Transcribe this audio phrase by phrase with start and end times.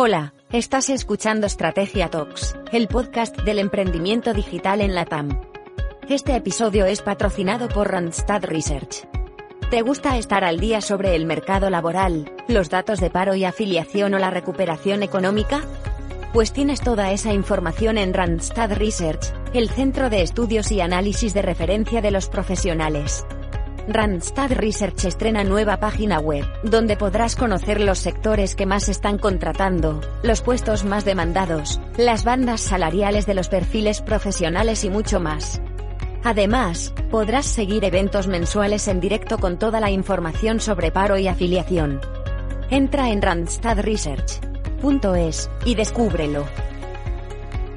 [0.00, 5.40] Hola, estás escuchando Estrategia Talks, el podcast del emprendimiento digital en la TAM.
[6.08, 9.08] Este episodio es patrocinado por Randstad Research.
[9.72, 14.14] ¿Te gusta estar al día sobre el mercado laboral, los datos de paro y afiliación
[14.14, 15.62] o la recuperación económica?
[16.32, 21.42] Pues tienes toda esa información en Randstad Research, el centro de estudios y análisis de
[21.42, 23.26] referencia de los profesionales.
[23.90, 30.02] Randstad Research estrena nueva página web, donde podrás conocer los sectores que más están contratando,
[30.22, 35.62] los puestos más demandados, las bandas salariales de los perfiles profesionales y mucho más.
[36.22, 42.02] Además, podrás seguir eventos mensuales en directo con toda la información sobre paro y afiliación.
[42.68, 46.44] Entra en randstadresearch.es y descúbrelo.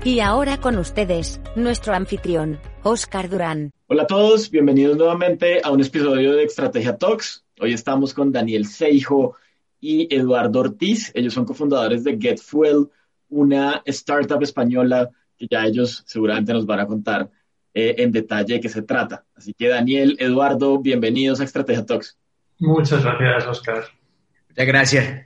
[0.03, 3.71] Y ahora con ustedes, nuestro anfitrión, Oscar Durán.
[3.93, 7.43] Hola a todos, bienvenidos nuevamente a un episodio de Estrategia Talks.
[7.59, 9.35] Hoy estamos con Daniel Seijo
[9.81, 11.11] y Eduardo Ortiz.
[11.13, 12.87] Ellos son cofundadores de GetFuel,
[13.27, 17.29] una startup española que ya ellos seguramente nos van a contar
[17.73, 19.25] eh, en detalle de qué se trata.
[19.35, 22.17] Así que Daniel, Eduardo, bienvenidos a Estrategia Talks.
[22.59, 23.83] Muchas gracias, Oscar.
[24.47, 25.25] Muchas gracias.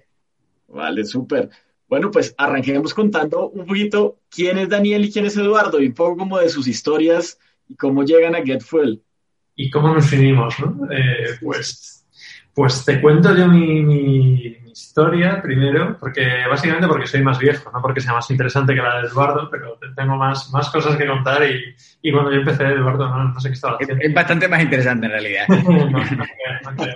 [0.70, 1.52] Vale, súper.
[1.88, 5.94] Bueno, pues arranquemos contando un poquito quién es Daniel y quién es Eduardo y un
[5.94, 9.02] poco como de sus historias y cómo llegan a GetFuel.
[9.56, 10.92] Y cómo nos unimos, ¿no?
[10.92, 12.06] Eh, pues,
[12.54, 17.82] pues te cuento yo mi, mi, historia primero, porque básicamente porque soy más viejo, no
[17.82, 21.44] porque sea más interesante que la de Eduardo, pero tengo más, más cosas que contar
[21.50, 24.04] y, y cuando yo empecé, Eduardo, no, no sé qué estaba haciendo.
[24.04, 25.48] Es, bastante más interesante en realidad.
[25.48, 26.96] no, no, no creo.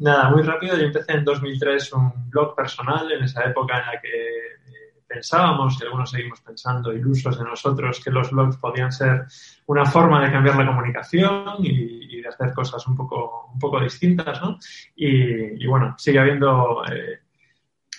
[0.00, 0.76] Nada, muy rápido.
[0.76, 5.80] Yo empecé en 2003 un blog personal en esa época en la que eh, pensábamos,
[5.80, 9.24] y algunos seguimos pensando, ilusos de nosotros, que los blogs podían ser
[9.66, 13.80] una forma de cambiar la comunicación y, y de hacer cosas un poco, un poco
[13.80, 14.58] distintas, ¿no?
[14.96, 17.20] Y, y bueno, sigue habiendo eh,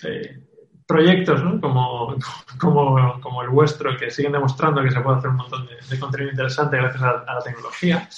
[0.04, 0.40] eh,
[0.86, 1.60] proyectos ¿no?
[1.60, 2.16] como,
[2.58, 5.98] como, como, el vuestro que siguen demostrando que se puede hacer un montón de, de
[5.98, 8.08] contenido interesante gracias a, a la tecnología.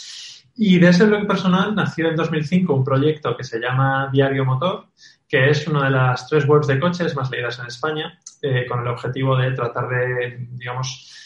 [0.61, 4.87] Y de ese blog personal nació en 2005 un proyecto que se llama Diario Motor,
[5.29, 8.81] que es una de las tres webs de coches más leídas en España, eh, con
[8.81, 11.19] el objetivo de tratar de, digamos,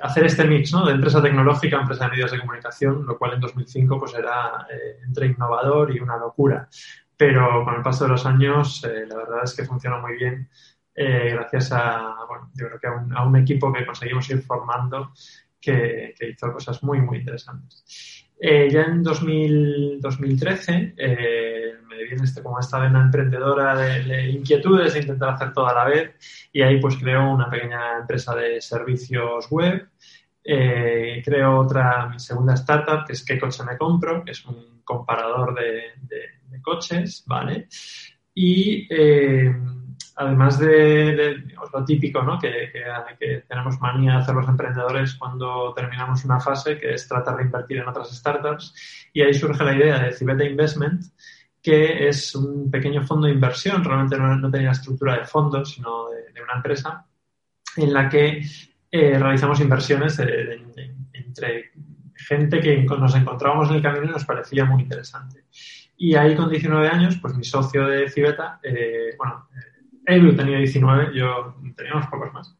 [0.00, 0.84] hacer este mix ¿no?
[0.84, 4.98] de empresa tecnológica, empresa de medios de comunicación, lo cual en 2005 pues era eh,
[5.04, 6.68] entre innovador y una locura.
[7.16, 10.48] Pero con el paso de los años, eh, la verdad es que funciona muy bien,
[10.94, 14.42] eh, gracias a, bueno, yo creo que a un, a un, equipo que conseguimos ir
[14.42, 15.12] formando
[15.60, 18.25] que, que hizo cosas muy, muy interesantes.
[18.38, 24.28] Eh, ya en 2000, 2013 eh, me viene este, como esta vena emprendedora de, de,
[24.28, 26.14] inquietudes de intentar hacer todo a la vez
[26.52, 29.88] y ahí pues creo una pequeña empresa de servicios web.
[30.44, 34.22] Eh, creo otra, mi segunda startup, que es ¿Qué coche me compro?
[34.22, 37.68] que es un comparador de, de, de coches, ¿vale?
[38.34, 38.86] Y
[40.16, 42.38] además de, lo típico ¿no?
[42.38, 42.72] que,
[43.46, 47.78] tenemos manía de hacer los emprendedores cuando terminamos una fase, que es tratar de invertir
[47.78, 51.04] en otras startups, y ahí surge la idea de Cibeta Investment,
[51.62, 56.42] que es un pequeño fondo de inversión, realmente no, tenía estructura de fondos, sino de,
[56.42, 57.04] una empresa,
[57.76, 58.42] en la que
[58.90, 60.18] eh, realizamos inversiones
[61.12, 61.72] entre
[62.14, 65.44] gente que nos encontrábamos en el camino y nos parecía muy interesante.
[65.98, 69.48] Y ahí con 19 años, pues mi socio de Cibeta, eh, bueno,
[70.06, 72.56] Edu tenía 19, yo tenía unos pocos más.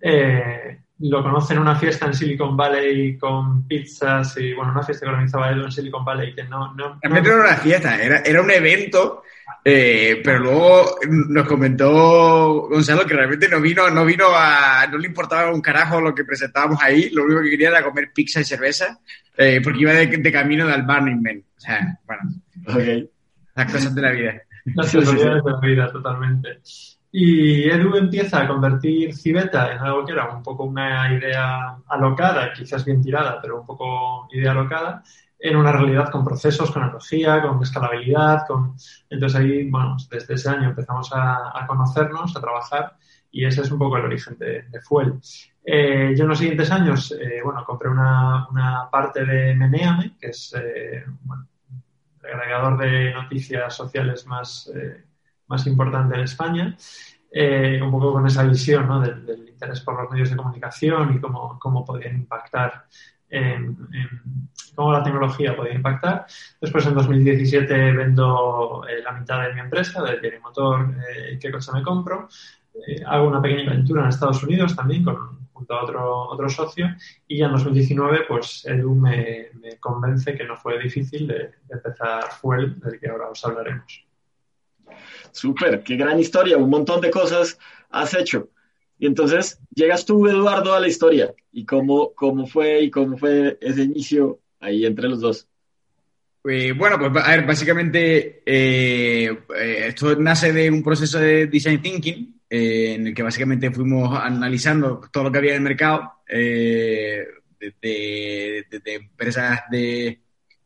[0.00, 5.04] Eh, lo conoce en una fiesta en Silicon Valley con pizzas y, bueno, una fiesta
[5.04, 6.72] que organizaba Edu en Silicon Valley que no...
[6.74, 9.22] no, Realmente no era una fiesta, era, era un evento,
[9.62, 14.86] eh, pero luego nos comentó Gonzalo que realmente no vino, no vino a...
[14.86, 18.12] no le importaba un carajo lo que presentábamos ahí, lo único que quería era comer
[18.14, 18.98] pizza y cerveza,
[19.36, 21.42] eh, porque iba de, de, camino del Burning Man.
[21.56, 22.22] O sea, bueno,
[22.66, 23.10] okay.
[23.54, 24.42] las cosas de la vida.
[24.74, 26.60] Las casualidades de la vida, totalmente.
[27.12, 32.52] Y Edu empieza a convertir Cibeta en algo que era un poco una idea alocada,
[32.52, 35.02] quizás bien tirada, pero un poco idea alocada,
[35.38, 38.46] en una realidad con procesos, con energía, con escalabilidad.
[38.46, 38.74] Con...
[39.08, 42.96] Entonces ahí, bueno, desde ese año empezamos a, a conocernos, a trabajar
[43.30, 45.20] y ese es un poco el origen de, de Fuel.
[45.64, 50.28] Eh, yo en los siguientes años, eh, bueno, compré una, una, parte de Meneame, que
[50.28, 51.46] es, eh, bueno,
[52.32, 55.04] agregador de noticias sociales más, eh,
[55.46, 56.76] más importante en España,
[57.30, 59.00] eh, un poco con esa visión ¿no?
[59.00, 62.86] del, del, interés por los medios de comunicación y cómo, cómo podían impactar,
[63.28, 63.76] en,
[64.74, 66.26] cómo la tecnología podía impactar.
[66.60, 70.94] Después, en 2017, vendo eh, la mitad de mi empresa, de Diario Motor,
[71.40, 72.28] qué coche me compro.
[73.06, 76.86] hago una pequeña aventura en Estados Unidos también con, junto a otro, otro socio
[77.26, 81.52] y ya en 2019 pues Edu me, me convence que no fue difícil de, de,
[81.70, 84.04] empezar Fuel, del que ahora os hablaremos.
[85.32, 87.58] Súper, qué gran historia, un montón de cosas
[87.90, 88.50] has hecho.
[88.98, 93.58] Y entonces llegas tú, Eduardo, a la historia y cómo, cómo fue y cómo fue
[93.60, 95.48] ese inicio ahí entre los dos.
[96.48, 99.24] Eh, bueno, pues a ver, básicamente eh,
[99.56, 105.00] eh, esto nace de un proceso de design thinking en el que básicamente fuimos analizando
[105.12, 107.26] todo lo que había en el mercado de,
[108.84, 110.20] empresas de,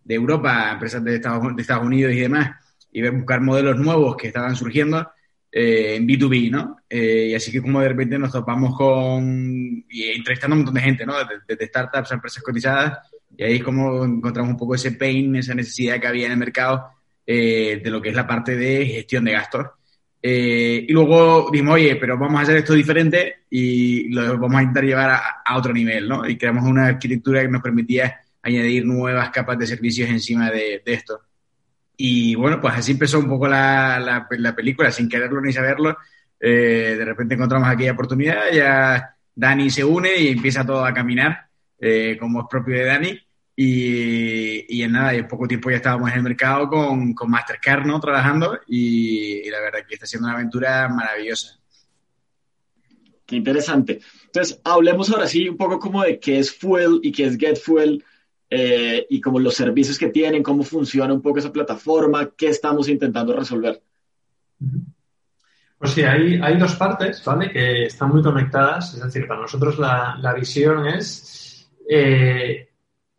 [0.08, 2.50] Europa, empresas de Estados, de Estados Unidos y demás,
[2.92, 5.10] y buscar modelos nuevos que estaban surgiendo
[5.52, 6.76] en B2B, ¿no?
[6.88, 10.80] y así que como de repente nos topamos con, y entrevistando a un montón de
[10.80, 11.14] gente, ¿no?
[11.46, 12.98] Desde, startups a empresas cotizadas,
[13.36, 16.38] y ahí es como encontramos un poco ese pain, esa necesidad que había en el
[16.38, 16.90] mercado
[17.26, 19.66] eh, de lo que es la parte de gestión de gastos.
[20.22, 24.62] Eh, y luego dijimos, oye, pero vamos a hacer esto diferente y lo vamos a
[24.62, 26.28] intentar llevar a, otro nivel, ¿no?
[26.28, 31.20] Y creamos una arquitectura que nos permitía añadir nuevas capas de servicios encima de, esto.
[31.96, 35.96] Y bueno, pues así empezó un poco la, la, película, sin quererlo ni saberlo.
[36.38, 41.48] Eh, de repente encontramos aquella oportunidad, ya Dani se une y empieza todo a caminar,
[42.18, 43.20] como es propio de Dani.
[43.62, 48.00] Y, en nada, en poco tiempo ya estábamos en el mercado con, con Mastercard, ¿no?
[48.00, 51.60] Trabajando y, la verdad que está siendo una aventura maravillosa.
[53.26, 54.00] Qué interesante.
[54.24, 57.58] Entonces, hablemos ahora sí un poco como de qué es Fuel y qué es Get
[57.58, 58.02] Fuel
[58.48, 62.88] eh, y como los servicios que tienen, cómo funciona un poco esa plataforma, qué estamos
[62.88, 63.82] intentando resolver.
[65.76, 67.50] Pues sí, hay, hay dos partes, ¿vale?
[67.50, 68.94] Que están muy conectadas.
[68.94, 72.69] Es decir, para nosotros la, la visión es eh,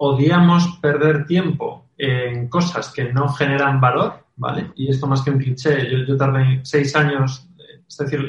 [0.04, 4.72] odiamos perder tiempo en cosas que no generan valor, ¿vale?
[4.76, 7.48] Y esto más que un cliché, yo, tardé seis años,
[7.88, 8.28] es decir,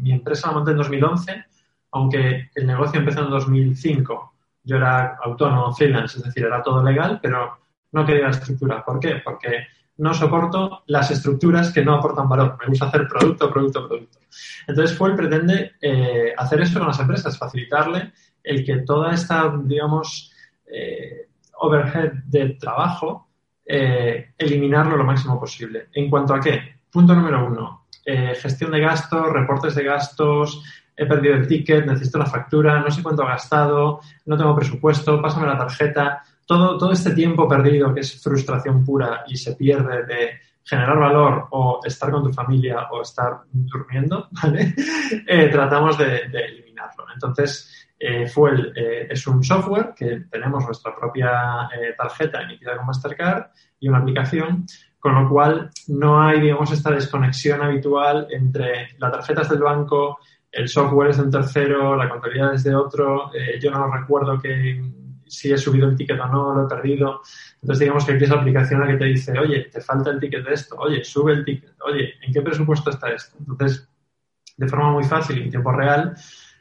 [0.00, 1.44] mi empresa la monté en 2011,
[1.92, 4.34] aunque el negocio empezó en 2005.
[4.64, 7.56] Yo era autónomo, freelance, es decir, era todo legal, pero
[7.92, 8.84] no quería la estructura.
[8.84, 9.22] ¿Por qué?
[9.24, 9.64] Porque
[9.98, 12.58] no soporto las estructuras que no aportan valor.
[12.60, 14.18] Me gusta hacer producto, producto, producto.
[14.66, 18.12] Entonces, Fuel pretende eh, hacer eso con las empresas, facilitarle
[18.42, 20.32] el que toda esta, digamos,
[20.66, 21.28] eh,
[21.58, 23.28] overhead de trabajo,
[23.64, 25.88] eh, eliminarlo lo máximo posible.
[25.92, 26.80] ¿En cuanto a qué?
[26.90, 30.62] Punto número uno, eh, gestión de gastos, reportes de gastos,
[30.96, 35.20] he perdido el ticket, necesito la factura, no sé cuánto he gastado, no tengo presupuesto,
[35.20, 36.22] pásame la tarjeta.
[36.46, 40.30] Todo, todo este tiempo perdido, que es frustración pura y se pierde de
[40.62, 44.74] generar valor o estar con tu familia o estar durmiendo, ¿vale?
[45.50, 47.04] tratamos de eliminarlo.
[47.12, 52.86] Entonces, eh, Fuel eh, es un software que tenemos nuestra propia eh, tarjeta emitida con
[52.86, 53.46] Mastercard
[53.80, 54.66] y una aplicación,
[54.98, 60.18] con lo cual no hay, digamos, esta desconexión habitual entre la tarjeta es del banco,
[60.50, 64.38] el software es de un tercero, la contabilidad es de otro, eh, yo no recuerdo
[64.38, 64.82] que
[65.26, 67.20] si he subido el ticket o no, lo he perdido.
[67.60, 70.20] Entonces, digamos que aquí es la aplicación la que te dice, oye, te falta el
[70.20, 73.36] ticket de esto, oye, sube el ticket, oye, ¿en qué presupuesto está esto?
[73.40, 73.88] Entonces,
[74.56, 76.14] de forma muy fácil y en tiempo real,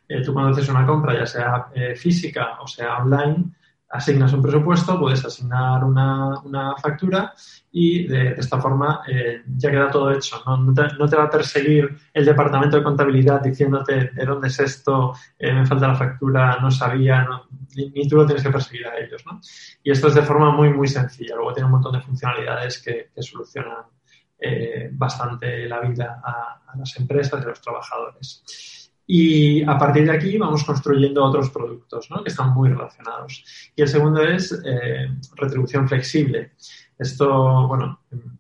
[0.08, 3.46] eh, tú cuando haces una compra, ya sea eh, física o sea online,
[3.90, 7.34] asignas un presupuesto, puedes asignar una, una factura
[7.72, 10.42] y de, esta forma eh, ya queda todo hecho.
[10.46, 10.74] ¿no?
[10.74, 15.88] te, va a perseguir el departamento de contabilidad diciéndote de dónde es esto, me falta
[15.88, 17.28] la factura, no sabía,
[17.76, 19.24] ni, tú lo tienes que perseguir a ellos.
[19.26, 19.40] ¿no?
[19.84, 21.36] Y esto es de forma muy, muy sencilla.
[21.36, 23.86] Luego tiene un montón de funcionalidades que, solucionan
[24.92, 28.85] bastante la vida a, a las empresas y a los trabajadores.
[29.08, 33.44] Y a partir de aquí vamos construyendo otros productos que están muy relacionados.
[33.76, 36.54] Y el segundo es eh, retribución flexible.
[36.98, 38.38] Esto, bueno, en,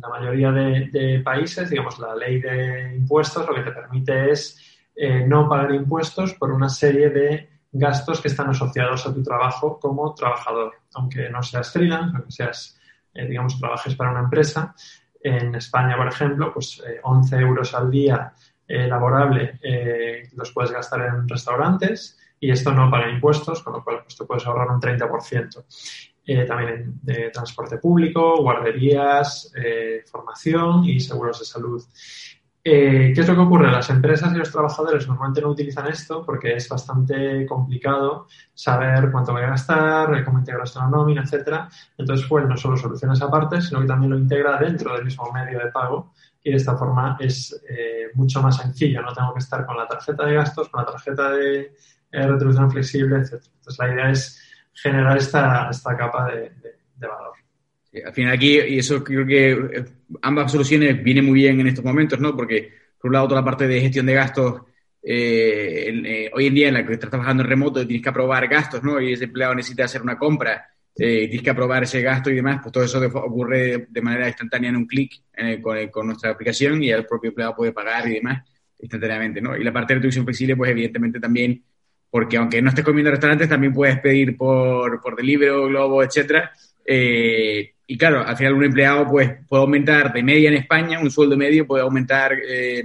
[0.00, 4.58] la mayoría de, países, digamos, la ley de impuestos lo que te permite es
[4.96, 9.78] eh, no pagar impuestos por una serie de gastos que están asociados a tu trabajo
[9.78, 10.72] como trabajador.
[10.94, 12.80] Aunque no seas freelance, aunque seas,
[13.12, 14.74] eh, digamos, trabajes para una empresa.
[15.22, 18.32] En España, por ejemplo, pues 11 euros al día
[18.72, 23.82] eh, laborable eh, los puedes gastar en restaurantes y esto no paga impuestos, con lo
[23.82, 25.64] cual pues, te puedes ahorrar un 30%.
[26.24, 29.52] Eh, también de transporte público, guarderías,
[30.06, 31.82] formación y seguros de salud.
[32.62, 33.72] ¿Qué es lo que ocurre?
[33.72, 39.32] Las empresas y los trabajadores normalmente no utilizan esto porque es bastante complicado saber cuánto
[39.32, 41.68] voy a gastar, cómo integrar esto en la nómina, etcétera.
[41.98, 45.32] Entonces, pues no solo soluciona esa parte, sino que también lo integra dentro del mismo
[45.32, 49.02] medio de pago y de esta forma es eh, mucho más sencillo.
[49.02, 51.60] No tengo que estar con la tarjeta de gastos, con la tarjeta de
[52.12, 53.34] eh, retribución flexible, etc.
[53.34, 54.42] Entonces, la idea es
[54.72, 56.52] generar esta, esta capa de,
[57.00, 57.34] valor.
[58.04, 59.84] al final aquí, y eso creo que eh,
[60.22, 62.34] ambas soluciones vienen muy bien en estos momentos, ¿no?
[62.34, 64.62] Porque, por un lado, toda la parte de gestión de gastos,
[65.02, 69.00] hoy en día en la que estás trabajando en remoto tienes que aprobar gastos, ¿no?
[69.00, 70.66] Y ese empleado necesita hacer una compra
[71.02, 74.68] eh, tienes que aprobar ese gasto y demás, pues todo eso ocurre de manera instantánea
[74.68, 75.22] en un clic
[75.62, 78.42] con, con, nuestra aplicación y el propio empleado puede pagar y demás
[78.82, 79.56] instantáneamente, ¿no?
[79.56, 81.62] Y la parte de retribución flexible, pues evidentemente también,
[82.10, 86.50] porque aunque no estés comiendo en restaurantes, también puedes pedir por, por Deliveroo, Globo, etcétera.
[86.84, 91.10] Eh, y claro, al final un empleado pues puede aumentar de media en España, un
[91.10, 92.82] sueldo medio puede aumentar eh,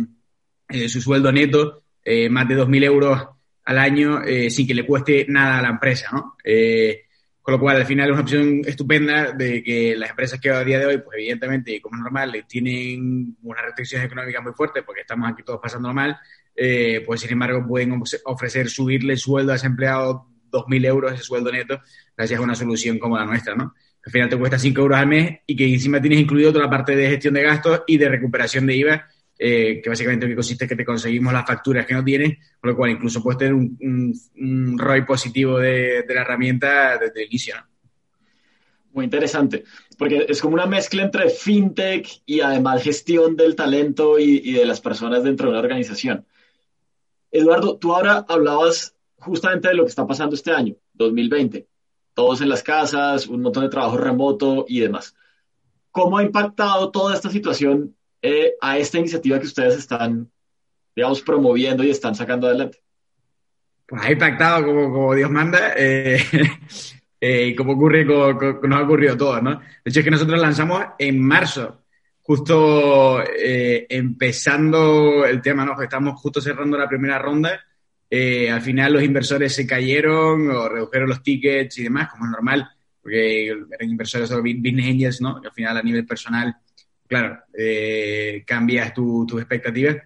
[0.70, 1.82] eh, su sueldo neto
[2.30, 3.28] más de 2.000 euros
[3.64, 6.36] al año sin que le cueste nada a la empresa, ¿no?
[7.46, 10.64] Con lo cual, al final es una opción estupenda de que las empresas que a
[10.64, 15.02] día de hoy, pues evidentemente, como es normal, tienen unas restricciones económicas muy fuertes porque
[15.02, 16.18] estamos aquí todos pasándolo mal,
[16.56, 21.22] eh, pues sin embargo pueden ofrecer subirle el sueldo a ese empleado 2.000 euros, ese
[21.22, 21.80] sueldo neto,
[22.18, 23.76] gracias a una solución como la nuestra, ¿no?
[24.04, 26.72] Al final te cuesta 5 euros al mes y que encima tienes incluido toda la
[26.72, 29.08] parte de gestión de gastos y de recuperación de IVA
[29.38, 32.38] eh, que básicamente lo que consiste es que te conseguimos las facturas que no tienes,
[32.60, 33.78] con lo cual incluso puedes tener un,
[34.38, 37.56] un, ROI positivo de, la herramienta desde el inicio.
[38.94, 39.66] Muy interesante,
[39.98, 44.66] porque es como una mezcla entre fintech y además gestión del talento y, y de
[44.66, 46.26] las personas dentro de una organización.
[47.30, 51.68] Eduardo, tú ahora hablabas justamente de lo que está pasando este año, 2020.
[52.14, 55.14] Todos en las casas, un montón de trabajo remoto y demás.
[55.92, 57.96] ¿Cómo ha impactado toda esta situación
[58.28, 60.32] eh, a esta iniciativa que ustedes están,
[60.96, 62.80] digamos, promoviendo y están sacando adelante?
[63.86, 66.20] Pues ha impactado como, como Dios manda, eh,
[67.22, 69.60] eh, como ocurre, como, nos ha ocurrido todo, ¿no?
[69.60, 71.84] De hecho, es que nosotros lanzamos en marzo,
[72.24, 75.80] justo empezando el tema, ¿no?
[75.80, 77.64] Estamos justo cerrando la primera ronda.
[78.12, 82.68] al final los inversores se cayeron o redujeron los tickets y demás, como es normal,
[83.04, 85.40] porque eran inversores o business angels, ¿no?
[85.46, 86.58] Al final a nivel personal
[87.16, 89.98] claro, eh, cambias tus expectativas.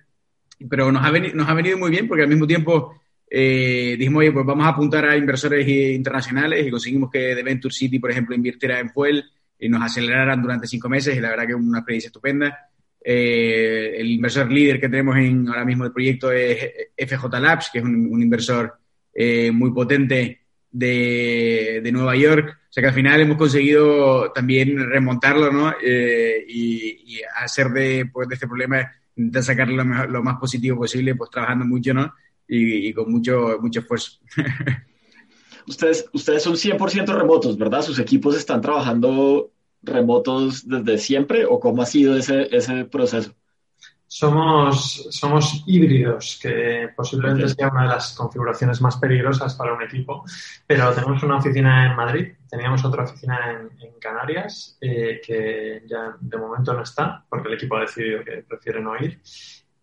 [0.69, 4.19] Pero nos ha, venido, nos ha venido muy bien porque al mismo tiempo eh, dijimos,
[4.19, 8.11] oye, pues vamos a apuntar a inversores internacionales y conseguimos que The Venture City, por
[8.11, 9.23] ejemplo, invirtiera en Fuel
[9.57, 12.57] y nos aceleraran durante cinco meses y la verdad que es una experiencia estupenda.
[13.01, 17.79] Eh, el inversor líder que tenemos en, ahora mismo el proyecto es FJ Labs, que
[17.79, 18.77] es un, inversor
[19.13, 24.77] eh, muy potente de, de Nueva York o sea que al final hemos conseguido también
[24.77, 25.73] remontarlo, ¿no?
[25.83, 29.75] Eh, y, hacer de, pues, de este problema, intentar sacarle
[30.07, 32.13] lo, más positivo posible, pues trabajando mucho, ¿no?
[32.47, 34.19] Y, con mucho, mucho esfuerzo.
[35.67, 37.81] ustedes, ustedes son 100% remotos, ¿verdad?
[37.81, 43.33] ¿Sus equipos están trabajando remotos desde siempre o cómo ha sido ese, ese proceso?
[44.11, 50.25] Somos, somos híbridos, que posiblemente sea una de las configuraciones más peligrosas para un equipo,
[50.65, 56.37] pero tenemos una oficina en Madrid, teníamos otra oficina en, Canarias, eh, que ya de
[56.37, 59.21] momento no está, porque el equipo ha decidido que prefiere no ir.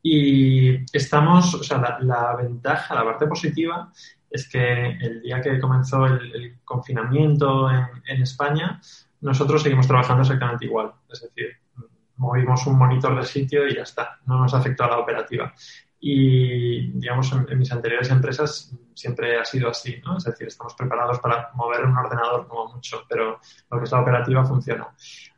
[0.02, 3.92] Y estamos, o sea, la, ventaja, la parte positiva
[4.28, 8.80] es que el día que comenzó el, confinamiento en, en España,
[9.21, 10.92] nosotros seguimos trabajando exactamente igual.
[11.12, 11.59] Es decir,
[12.16, 15.52] movimos un monitor de sitio y ya está, no nos afectó a la operativa.
[15.99, 20.18] Y, digamos, en, mis anteriores empresas siempre ha sido así, ¿no?
[20.18, 24.00] Es decir, estamos preparados para mover un ordenador como mucho, pero lo que es la
[24.00, 24.88] operativa funciona.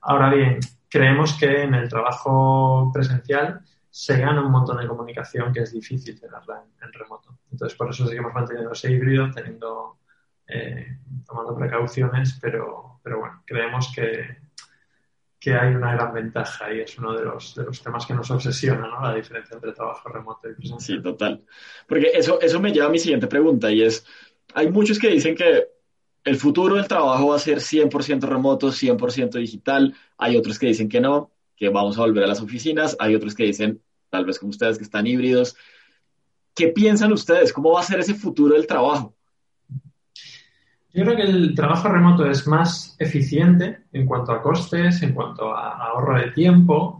[0.02, 0.58] Ahora bien,
[0.88, 6.20] creemos que en el trabajo presencial se gana un montón de comunicación que es difícil
[6.20, 7.38] tenerla en, remoto.
[7.50, 9.98] Entonces, por eso seguimos manteniendo ese híbrido, teniendo,
[10.46, 14.47] eh, tomando precauciones, pero, pero bueno, creemos que,
[15.40, 18.30] que hay una gran ventaja y es uno de los, de los temas que nos
[18.30, 19.00] obsesiona, ¿no?
[19.02, 20.98] La diferencia entre trabajo remoto y presencial.
[20.98, 21.44] Sí, total.
[21.86, 24.04] Porque eso, eso me lleva a mi siguiente pregunta y es,
[24.54, 25.68] hay muchos que dicen que
[26.24, 29.94] el futuro del trabajo va a ser 100% remoto, 100% digital.
[30.16, 32.96] Hay otros que dicen que no, que vamos a volver a las oficinas.
[32.98, 33.80] Hay otros que dicen,
[34.10, 35.56] tal vez como ustedes, que están híbridos.
[36.54, 37.52] ¿Qué piensan ustedes?
[37.52, 39.14] ¿Cómo va a ser ese futuro del trabajo?
[40.92, 45.54] Yo creo que el trabajo remoto es más eficiente en cuanto a costes, en cuanto
[45.54, 46.98] a ahorro de tiempo.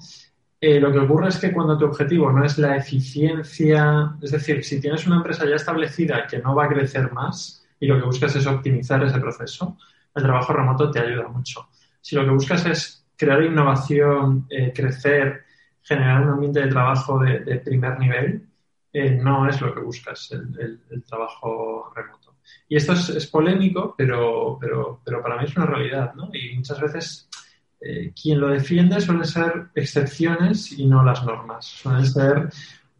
[0.61, 4.63] Eh, lo que ocurre es que cuando tu objetivo no es la eficiencia, es decir,
[4.63, 8.05] si tienes una empresa ya establecida que no va a crecer más y lo que
[8.05, 9.79] buscas es optimizar ese proceso,
[10.15, 11.69] el trabajo remoto te ayuda mucho.
[12.01, 15.45] Si lo que buscas es crear innovación, eh, crecer,
[15.83, 18.47] generar un ambiente de trabajo de, primer nivel,
[18.93, 22.38] eh, no es lo que buscas el trabajo remoto.
[22.69, 26.31] Y esto es, polémico, pero, pero, pero, para mí es una realidad, ¿no?
[26.33, 27.29] Y muchas veces
[27.81, 31.65] eh, quien lo defiende suelen ser excepciones y no las normas.
[31.65, 32.49] Suelen ser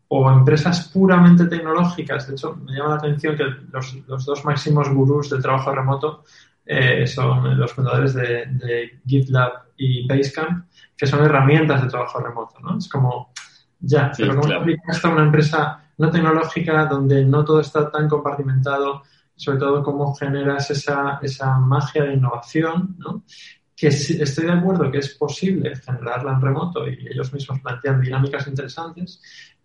[0.09, 2.27] o empresas puramente tecnológicas.
[2.27, 6.25] De hecho, me llama la atención que los, los dos máximos gurús del trabajo remoto
[6.71, 12.77] eh, son los fundadores de, GitLab y Basecamp, que son herramientas de trabajo remoto, ¿no?
[12.77, 13.33] Es como,
[13.81, 14.67] ya, pero ¿cómo claro.
[14.87, 19.03] esto a una empresa no tecnológica donde no todo está tan compartimentado,
[19.39, 23.23] sobre todo cómo generas esa, esa magia de innovación, ¿no?
[23.79, 28.49] que estoy de acuerdo que es posible generarla en remoto y ellos mismos plantean dinámicas
[28.49, 29.23] interesantes,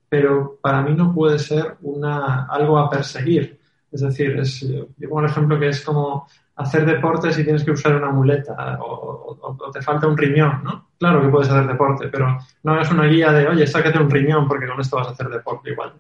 [0.08, 3.60] pero para mí no puede ser una, algo a perseguir.
[3.92, 7.72] Es decir, es, yo pongo el ejemplo que es como hacer deporte si tienes que
[7.72, 10.89] usar una muleta o, te falta un riñón, ¿no?
[11.00, 14.48] Claro que puedes hacer deporte, pero no es una guía de, oye, sácate un riñón
[14.48, 15.93] porque con esto vas a hacer deporte igual.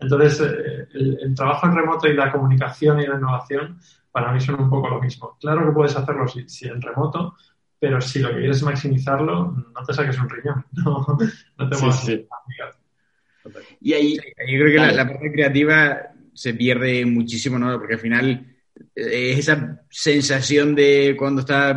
[0.00, 3.78] Entonces, eh, el, trabajo en remoto y la comunicación y la innovación
[4.10, 5.36] para mí son un poco lo mismo.
[5.40, 7.34] Claro que puedes hacerlo si, en remoto,
[7.78, 11.06] pero si lo que quieres es maximizarlo, no te saques un riñón, no,
[11.58, 12.26] no te sí,
[13.80, 15.98] Y ahí, yo creo que la, la parte creativa
[16.34, 17.78] se pierde muchísimo, ¿no?
[17.78, 18.55] Porque al final
[18.94, 21.70] es esa sensación de cuando está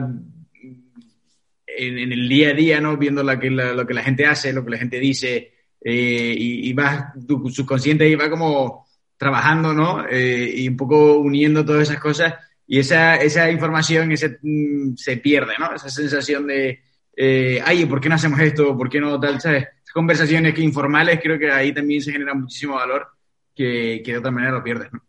[1.80, 2.98] en, el día a día, ¿no?
[2.98, 6.36] Viendo lo que la, lo que la gente hace, lo que la gente dice, eh,
[6.38, 8.88] y, y vas, tu subconsciente ahí va como
[9.18, 10.06] trabajando, ¿no?
[10.10, 12.34] Eh, y un poco uniendo todas esas cosas,
[12.68, 15.74] y esa, esa información ese, mm, se pierde, ¿no?
[15.74, 16.82] Esa sensación de,
[17.16, 18.78] eh, ay, ¿por qué no hacemos esto?
[18.78, 19.42] ¿Por qué no tal?
[19.42, 19.68] ¿Sabes?
[19.92, 23.08] conversaciones que informales creo que ahí también se genera muchísimo valor
[23.56, 25.04] que, que de otra manera lo pierdes, ¿no?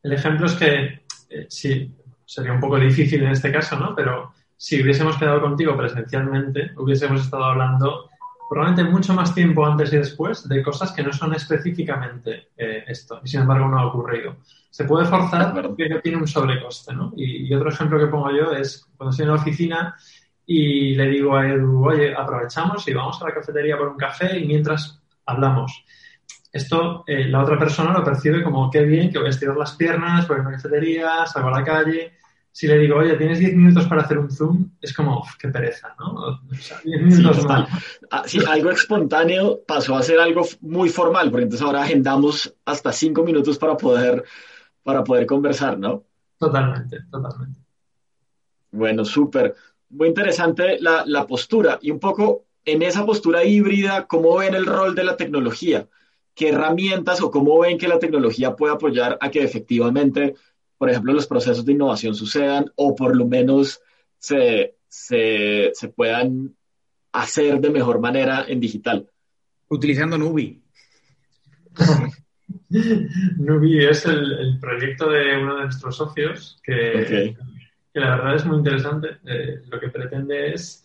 [0.00, 3.94] El ejemplo es que eh, sí, sería un poco difícil en este caso, ¿no?
[3.94, 8.10] Pero si hubiésemos quedado contigo presencialmente, hubiésemos estado hablando
[8.48, 13.20] probablemente mucho más tiempo antes y después de cosas que no son específicamente eh, esto,
[13.24, 14.36] y sin embargo no ha ocurrido.
[14.70, 17.12] Se puede forzar porque tiene un sobrecoste, ¿no?
[17.16, 19.96] Y, y, otro ejemplo que pongo yo es cuando estoy en la oficina
[20.46, 24.38] y le digo a Edu, oye, aprovechamos y vamos a la cafetería por un café
[24.38, 25.84] y mientras hablamos.
[26.56, 29.76] Esto eh, la otra persona lo percibe como qué bien que voy a estirar las
[29.76, 32.14] piernas, voy a una cafetería, salgo a la calle.
[32.50, 35.94] Si le digo, oye, tienes 10 minutos para hacer un Zoom, es como, qué pereza,
[35.98, 36.14] ¿no?
[36.14, 37.46] O sea, 10 minutos sí,
[38.10, 42.90] ah, sí, algo espontáneo pasó a ser algo muy formal, porque entonces ahora agendamos hasta
[42.90, 44.24] 5 minutos para poder,
[44.82, 46.04] para poder conversar, ¿no?
[46.38, 47.60] Totalmente, totalmente.
[48.70, 49.54] Bueno, súper.
[49.90, 54.64] Muy interesante la, la postura y un poco en esa postura híbrida, ¿cómo ven el
[54.64, 55.86] rol de la tecnología?
[56.36, 60.34] Qué herramientas o cómo ven que la tecnología puede apoyar a que efectivamente,
[60.76, 63.80] por ejemplo, los procesos de innovación sucedan o por lo menos
[64.18, 66.54] se, se, se puedan
[67.12, 69.08] hacer de mejor manera en digital.
[69.68, 70.62] Utilizando Nubi.
[73.38, 77.34] Nubi es el, proyecto de uno de nuestros socios que,
[77.94, 79.08] que la verdad es muy interesante.
[79.24, 80.84] Eh, lo que pretende es,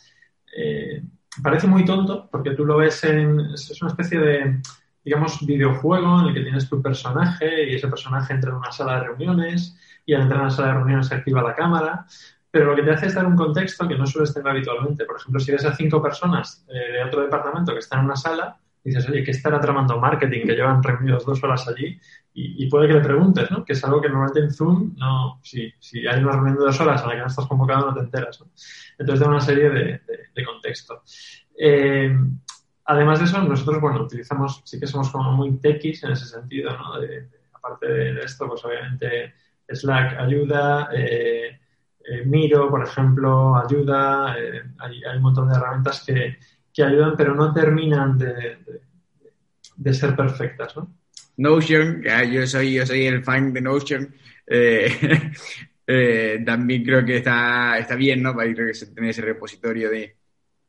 [0.56, 1.04] eh,
[1.44, 4.62] parece muy tonto porque tú lo ves en, es una especie de
[5.04, 8.96] digamos, videojuego en el que tienes tu personaje y ese personaje entra en una sala
[8.96, 12.06] de reuniones y al entrar en la sala de reuniones se activa la cámara,
[12.50, 15.06] pero lo que te hace es dar un contexto que no sueles tener habitualmente.
[15.06, 18.16] Por ejemplo, si ves a cinco personas eh, de otro departamento que están en una
[18.16, 20.46] sala, dices, oye, ¿qué estará tramando marketing?
[20.46, 22.00] Que llevan reunidos dos horas allí
[22.34, 23.64] y, puede que le preguntes, ¿no?
[23.66, 26.80] Que es algo que normalmente en Zoom, no, si, si hay una reunión de dos
[26.80, 28.40] horas a la que no estás convocado, no te enteras.
[28.40, 28.48] ¿no?
[28.98, 30.02] Entonces da una serie de,
[30.34, 31.04] de, contexto.
[31.58, 32.18] Eh,
[32.92, 36.76] Además de eso, nosotros, bueno, utilizamos, sí que somos como muy techis en ese sentido,
[36.76, 36.96] ¿no?
[37.54, 39.34] aparte de esto, pues obviamente
[39.70, 41.58] Slack ayuda, eh,
[42.04, 46.38] eh, Miro, por ejemplo, ayuda, eh, hay, un montón de herramientas que,
[46.84, 48.58] ayudan, pero no terminan de,
[49.94, 50.94] ser perfectas, ¿no?
[51.38, 54.14] Notion, yo soy, yo soy el fan de Notion.
[56.46, 58.36] también creo que está, está bien, ¿no?
[58.36, 60.18] Para ir a tener ese repositorio de,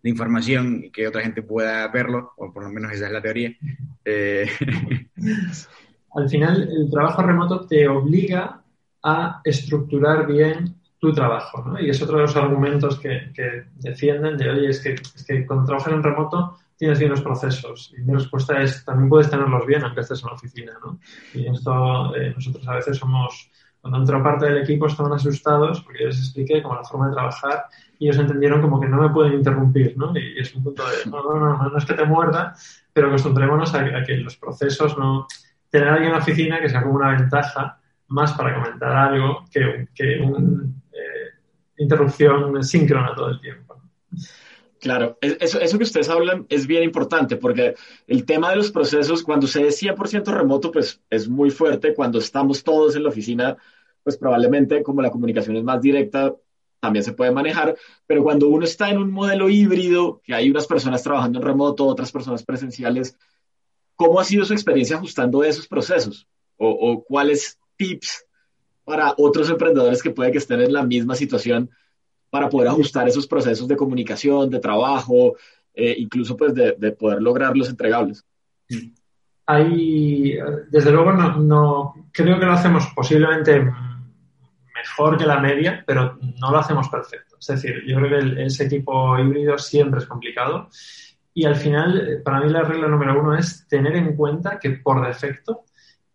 [0.02, 3.22] de información y que otra gente pueda verlo, o por lo menos esa es la
[3.22, 3.56] teoría.
[4.04, 4.48] Eh,
[6.14, 8.62] Al final, el trabajo remoto te obliga
[9.02, 11.80] a estructurar bien tu trabajo, ¿no?
[11.80, 13.32] Y es otro de los argumentos que,
[13.76, 17.92] defienden de, oye, es que, es que cuando trabajas en remoto tienes bien los procesos.
[17.96, 21.00] Y mi respuesta es, también puedes tenerlos bien aunque estés en la oficina, ¿no?
[21.34, 23.50] Y esto, eh, nosotros a veces somos,
[23.82, 27.14] cuando entra parte del equipo estaban asustados porque yo les expliqué como la forma de
[27.14, 27.64] trabajar
[27.98, 30.16] y ellos entendieron como que no me pueden interrumpir, ¿no?
[30.16, 32.54] Y es un punto de, no, no, no, no es que te muerda,
[32.92, 35.26] pero acostumbrémonos a, que los procesos no...
[35.68, 39.88] Tener alguien en la oficina que sea como una ventaja más para comentar algo que,
[39.94, 41.30] que una eh,
[41.78, 43.80] interrupción síncrona todo el tiempo.
[44.82, 47.76] Claro, eso, eso que ustedes hablan es bien importante porque
[48.08, 51.94] el tema de los procesos, cuando se es 100% remoto, pues es muy fuerte.
[51.94, 53.56] Cuando estamos todos en la oficina,
[54.02, 56.34] pues probablemente como la comunicación es más directa,
[56.80, 57.76] también se puede manejar,
[58.08, 61.86] pero cuando uno está en un modelo híbrido, que hay unas personas trabajando en remoto,
[61.86, 63.16] otras personas presenciales,
[63.94, 66.26] ¿cómo ha sido su experiencia ajustando esos procesos?
[66.56, 68.26] ¿O, cuáles tips
[68.82, 71.70] para otros emprendedores que puede que estén en la misma situación
[72.32, 75.36] para poder ajustar esos procesos de comunicación, de trabajo,
[75.74, 78.24] eh, incluso pues de, poder lograr los entregables?
[79.44, 80.38] hay,
[80.70, 83.70] desde luego, no, no, creo que lo hacemos posiblemente
[84.74, 87.36] mejor que la media, pero no lo hacemos perfecto.
[87.38, 90.70] Es decir, yo creo que ese equipo híbrido siempre es complicado.
[91.34, 95.06] Y al final, para mí la regla número uno es tener en cuenta que por
[95.06, 95.64] defecto,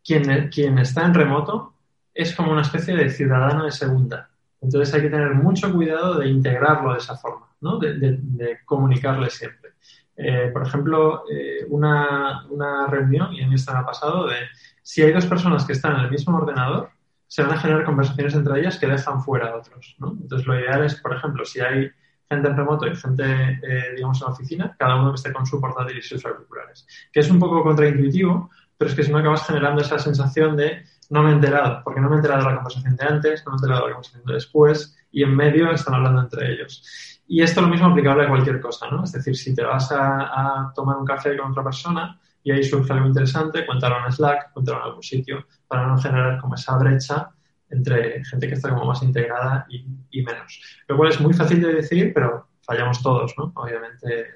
[0.03, 1.75] quien, quien está en remoto
[2.11, 4.31] es como una especie de ciudadano de segunda.
[4.61, 7.77] Entonces hay que tener mucho cuidado de integrarlo de esa forma, ¿no?
[7.77, 9.71] de, comunicarle siempre.
[10.15, 12.47] Eh, por ejemplo, eh, una,
[12.89, 14.37] reunión, y a mí esto me ha pasado, de
[14.81, 16.89] si hay dos personas que están en el mismo ordenador,
[17.27, 19.95] se van a generar conversaciones entre ellas que dejan fuera a otros.
[19.99, 21.91] Entonces, lo ideal es, por ejemplo, si hay
[22.29, 25.45] gente en remoto y gente, eh, digamos, en la oficina, cada uno que esté con
[25.45, 26.87] su portátil y sus auriculares.
[27.11, 30.83] Que es un poco contraintuitivo, pero es que si no acabas generando esa sensación de
[31.09, 33.51] no me he enterado, porque no me he enterado de la conversación de antes, no
[33.51, 37.17] me he enterado de la conversación de después, y en medio están hablando entre ellos.
[37.27, 39.03] Y esto es lo mismo aplicable a cualquier cosa, ¿no?
[39.03, 42.93] Es decir, si te vas a, tomar un café con otra persona y ahí surge
[42.93, 47.29] algo interesante, cuéntalo en Slack, cuéntalo en algún sitio, para no generar como esa brecha
[47.69, 50.61] entre gente que está como más integrada y, menos.
[50.87, 53.51] Lo cual es muy fácil de decir, pero fallamos todos, ¿no?
[53.55, 54.31] Obviamente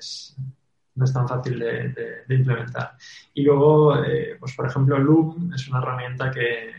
[1.02, 2.96] no es tan fácil de, implementar.
[3.34, 6.76] Y luego, eh, pues por ejemplo, Loom es una herramienta que,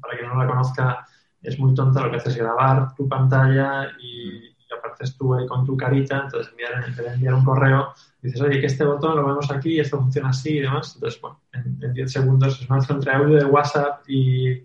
[0.00, 1.06] para quien no la conozca,
[1.42, 2.02] es muy tonta.
[2.02, 6.22] Lo que hace es grabar tu pantalla y, apareces tú ahí con tu carita.
[6.24, 9.80] Entonces, enviar, en enviar un correo, dices, oye, que este botón lo vemos aquí y
[9.80, 10.94] esto funciona así y demás.
[10.94, 14.62] Entonces, bueno, en, 10 segundos es una entre audio de WhatsApp y,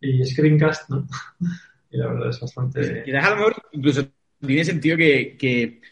[0.00, 1.06] y Screencast, ¿no?
[1.90, 3.04] y la verdad es bastante...
[3.04, 4.08] Y a lo mejor incluso
[4.40, 5.82] tiene sentido que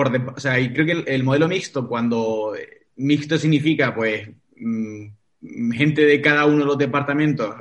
[0.00, 2.54] por, o sea, y creo que el, modelo mixto, cuando
[2.96, 7.54] mixto significa, pues, mm, gente de cada uno de los departamentos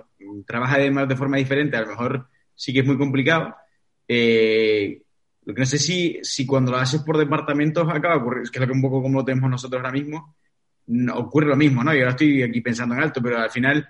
[0.45, 3.56] trabaja además de forma diferente, a lo mejor sí que es muy complicado.
[4.08, 5.02] Eh,
[5.43, 8.60] lo que no sé si, si cuando lo haces por departamentos acaba ocurrir, es que
[8.60, 10.36] es lo que un poco como lo tenemos nosotros ahora mismo,
[11.13, 11.93] ocurre lo mismo, ¿no?
[11.93, 13.86] Yo ahora estoy aquí pensando en alto, pero al final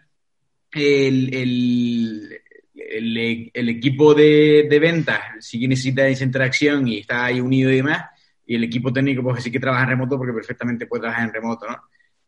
[0.71, 2.41] el, el,
[3.53, 7.77] el, equipo de, de, ventas sí que necesita esa interacción y está ahí unido y
[7.77, 8.05] demás,
[8.49, 11.33] y el equipo técnico pues sí que trabaja en remoto porque perfectamente puede trabajar en
[11.33, 11.77] remoto, ¿no?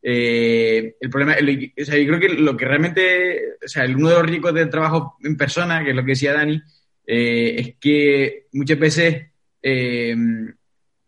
[0.03, 4.15] Eh, el problema, o sea, yo creo que lo que realmente, o sea, uno de
[4.15, 6.61] los ricos del trabajo en persona, que es lo que decía Dani,
[7.07, 9.31] eh, es que muchas veces,
[9.63, 10.15] eh,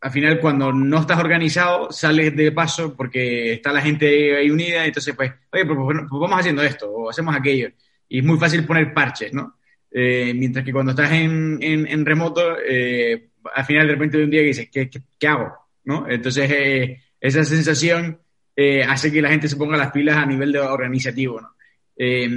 [0.01, 4.83] al final, cuando no estás organizado, sales de paso porque está la gente ahí unida,
[4.83, 7.69] entonces, pues, oye, pues, pues, pues vamos haciendo esto o hacemos aquello.
[8.09, 9.59] Y es muy fácil poner parches, ¿no?
[9.93, 14.69] Mientras que cuando estás en, en, remoto, al final de repente de un día dices,
[14.71, 15.53] ¿qué, qué, qué hago?
[15.85, 16.09] ¿no?
[16.09, 18.19] Entonces, esa sensación
[18.55, 21.55] eh, hace que la gente se ponga las pilas a nivel de organizativo, ¿no?
[21.95, 22.29] Eh,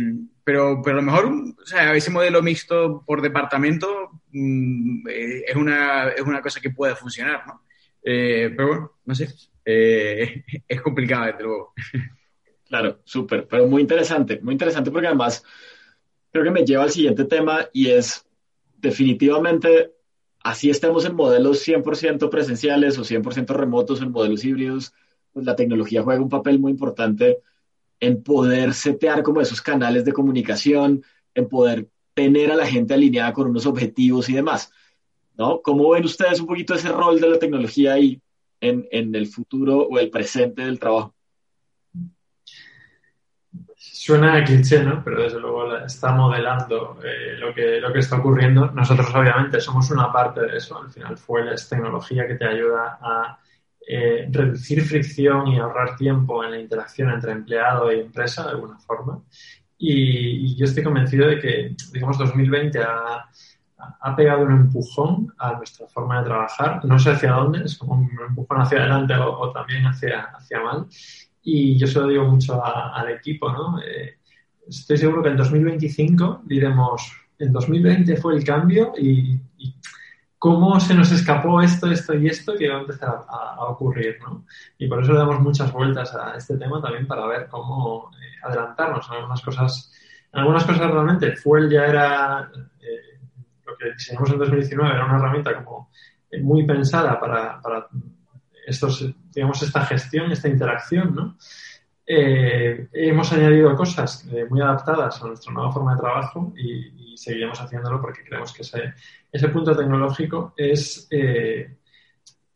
[0.43, 5.57] pero, pero a lo mejor, o sea, ese modelo mixto por departamento mm, eh, es,
[5.57, 7.63] una, es una cosa que puede funcionar, ¿no?
[8.03, 9.29] pero bueno, no sé,
[9.65, 11.75] es complicado, desde luego.
[12.69, 15.43] Claro, súper, pero muy interesante, muy interesante porque además
[16.37, 18.27] creo que me lleva al siguiente tema y es
[18.77, 19.95] definitivamente,
[20.45, 24.93] así estemos en modelos 100% presenciales o 100% remotos, en modelos híbridos,
[25.33, 27.39] pues la tecnología juega un papel muy importante
[28.01, 31.03] en poder setear como esos canales de comunicación,
[31.35, 34.71] en poder tener a la gente alineada con unos objetivos y demás.
[35.39, 35.63] ¿no?
[35.63, 38.21] ¿Cómo ven ustedes un poquito ese rol de la tecnología ahí
[38.61, 41.16] en, en el futuro o el presente del trabajo?
[43.77, 45.03] Suena a cliché, ¿no?
[45.05, 48.71] Pero desde luego está modelando eh, lo, que, lo que está ocurriendo.
[48.71, 50.81] Nosotros, obviamente, somos una parte de eso.
[50.81, 53.39] Al final, fue la tecnología que te ayuda a
[53.89, 58.79] eh, reducir fricción y ahorrar tiempo en la interacción entre empleado y empresa de alguna
[58.79, 59.23] forma.
[59.79, 63.29] Y, yo estoy convencido de que, digamos, 2020 ha,
[64.01, 66.85] ha, pegado un empujón a nuestra forma de trabajar.
[66.85, 70.87] No sé hacia dónde, es como un empujón hacia adelante o, también hacia, hacia mal.
[71.49, 73.81] Y yo se lo digo mucho al equipo, ¿no?
[73.81, 74.19] Eh,
[74.67, 79.39] estoy seguro que en 2025 diremos, en 2020 fue el cambio y
[80.41, 84.45] cómo se nos escapó esto, esto y esto que va a empezar a, ocurrir, ¿no?
[84.77, 88.41] Y por eso le damos muchas vueltas a este tema también para ver cómo eh,
[88.43, 89.93] adelantarnos en algunas cosas.
[90.33, 93.21] En algunas cosas realmente Fuel ya era, eh,
[93.65, 95.91] lo que diseñamos en 2019 era una herramienta como
[96.43, 97.87] muy pensada para, para
[98.67, 101.37] estos, digamos, esta gestión, esta interacción, ¿no?
[102.09, 108.01] hemos añadido cosas muy adaptadas a nuestra nueva forma de trabajo y, y seguiremos haciéndolo
[108.01, 108.93] porque creemos que ese,
[109.33, 111.77] ese punto tecnológico es, eh,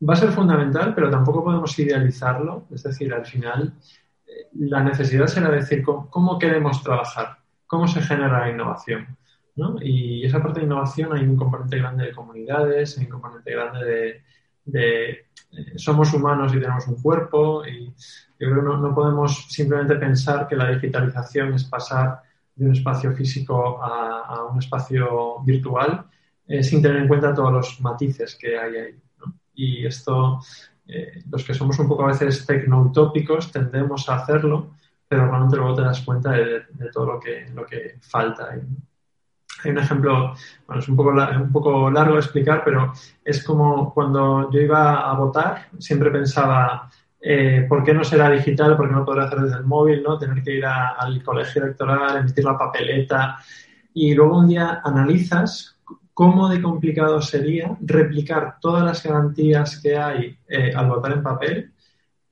[0.07, 2.67] va a ser fundamental, pero tampoco podemos idealizarlo.
[2.71, 3.75] Es decir, al final,
[4.27, 9.17] eh, la necesidad será decir cómo, queremos trabajar, cómo se genera la innovación.
[9.57, 9.77] ¿no?
[9.81, 13.85] Y esa parte de innovación hay un componente grande de comunidades, hay un componente grande
[13.85, 14.23] de
[15.77, 20.47] somos humanos y tenemos un cuerpo y yo creo que no, no, podemos simplemente pensar
[20.49, 22.23] que la digitalización es pasar
[22.55, 26.07] de un espacio físico a, a un espacio virtual
[26.51, 29.01] eh, sin tener en cuenta todos los matices que hay ahí.
[29.19, 29.35] ¿no?
[29.55, 30.41] Y esto,
[30.89, 34.75] eh, los que somos un poco a veces tecnoutópicos tendemos a hacerlo,
[35.07, 38.63] pero realmente luego te das cuenta de, de todo lo que, lo que falta ahí.
[38.63, 38.90] ¿no?
[39.65, 40.35] Hay un ejemplo,
[40.67, 42.93] bueno, es un poco, un poco largo de explicar, pero
[43.25, 48.77] es como cuando yo iba a votar, siempre pensaba, eh, ¿por qué no será digital?
[48.77, 50.03] ¿Por qué no podré hacer desde el móvil?
[50.03, 50.19] ¿no?
[50.19, 53.39] Tener que ir al colegio electoral, emitir la papeleta.
[53.93, 55.79] Y luego un día analizas
[56.15, 61.73] cómo de complicado sería replicar todas las garantías que hay eh, al votar en papel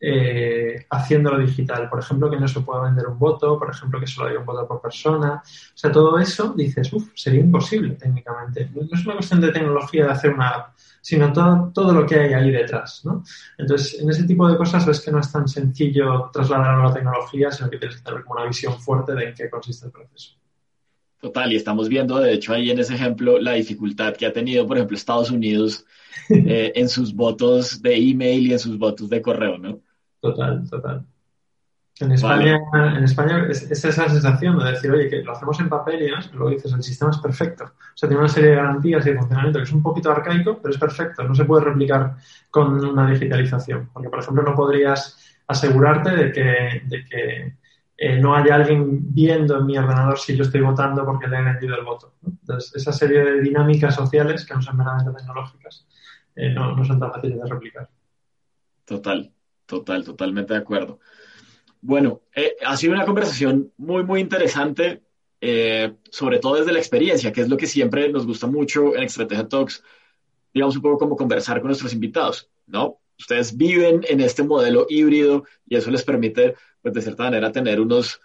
[0.01, 1.89] eh, haciéndolo digital.
[1.89, 4.47] Por ejemplo, que no se pueda vender un voto, por ejemplo, que solo haya un
[4.47, 5.43] voto por persona.
[5.45, 8.71] O sea, todo eso dices, uff, sería imposible técnicamente.
[8.73, 12.15] No es una cuestión de tecnología de hacer una app, sino todo, todo lo que
[12.17, 13.03] hay ahí detrás.
[13.05, 13.25] ¿no?
[13.57, 16.95] Entonces, en ese tipo de cosas ves que no es tan sencillo trasladar a la
[16.95, 19.93] tecnología, sino que tienes que tener como una visión fuerte de en qué consiste el
[19.93, 20.35] proceso.
[21.21, 24.65] Total, y estamos viendo, de hecho, ahí en ese ejemplo, la dificultad que ha tenido,
[24.69, 25.85] por ejemplo, Estados Unidos
[26.31, 29.81] eh, en sus votos de email y en sus votos de correo, ¿no?
[30.21, 31.07] Total, total.
[32.01, 32.99] En España, vale.
[32.99, 36.05] en España es, es, esa sensación de decir, oye, que lo hacemos en papel y
[36.07, 37.65] demás, pero luego dices, el sistema es perfecto.
[37.65, 40.61] O sea, tiene una serie de garantías y de funcionamiento que es un poquito arcaico,
[40.63, 41.25] pero es perfecto.
[41.25, 42.17] No se puede replicar
[42.51, 43.91] con una digitalización.
[43.93, 47.57] Porque, por ejemplo, no podrías asegurarte de que, de que
[47.97, 51.43] eh, no haya alguien viendo en mi ordenador si yo estoy votando porque le he
[51.43, 52.15] vendido el voto.
[52.23, 52.31] ¿no?
[52.31, 55.85] Entonces, esa serie de dinámicas sociales que no son meramente tecnológicas
[56.37, 57.89] eh, no, no son tan fáciles de replicar.
[58.85, 59.33] Total.
[59.69, 60.99] Total, totalmente de acuerdo.
[61.83, 65.03] Bueno, eh, ha sido una conversación muy, muy interesante,
[65.43, 69.03] eh, sobre todo desde la experiencia, que es lo que siempre nos gusta mucho en
[69.03, 69.85] Estrategia Talks,
[70.55, 72.99] digamos un poco como conversar con nuestros invitados, ¿no?
[73.19, 77.79] Ustedes viven en este modelo híbrido y eso les permite, pues de cierta manera, tener
[77.79, 78.23] unos,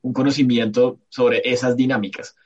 [0.00, 2.36] un conocimiento sobre esas dinámicas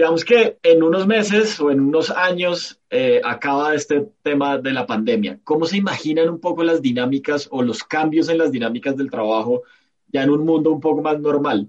[0.00, 4.86] digamos que en unos meses o en unos años eh, acaba este tema de la
[4.86, 5.38] pandemia.
[5.44, 9.64] ¿Cómo se imaginan un poco las dinámicas o los cambios en las dinámicas del trabajo
[10.08, 11.68] ya en un mundo un poco más normal?